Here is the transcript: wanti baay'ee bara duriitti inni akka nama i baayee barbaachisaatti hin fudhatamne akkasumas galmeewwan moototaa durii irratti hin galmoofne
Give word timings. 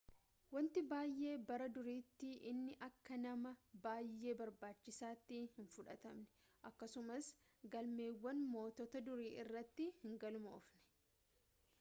wanti 0.55 0.81
baay'ee 0.91 1.33
bara 1.49 1.65
duriitti 1.73 2.29
inni 2.51 2.73
akka 2.87 3.19
nama 3.25 3.51
i 3.75 3.81
baayee 3.83 4.33
barbaachisaatti 4.39 5.41
hin 5.57 5.69
fudhatamne 5.75 6.49
akkasumas 6.71 7.31
galmeewwan 7.77 8.43
moototaa 8.57 9.05
durii 9.11 9.31
irratti 9.45 9.91
hin 10.01 10.19
galmoofne 10.27 10.85